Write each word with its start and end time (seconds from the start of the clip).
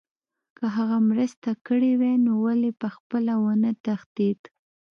که 0.57 0.65
هغه 0.75 0.97
مرسته 1.09 1.49
کړې 1.67 1.91
وای 1.99 2.15
نو 2.25 2.33
ولې 2.45 2.71
پخپله 2.81 3.33
ونه 3.45 3.71
تښتېد 3.85 4.41